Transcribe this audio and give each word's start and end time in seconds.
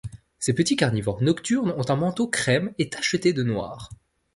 Ces 0.39 0.55
petits 0.55 0.75
carnivores 0.77 1.21
nocturnes 1.21 1.75
ont 1.77 1.89
un 1.91 1.95
manteau 1.95 2.27
crème 2.27 2.73
et 2.79 2.89
tacheté 2.89 3.33
de 3.33 3.43
noir. 3.43 3.91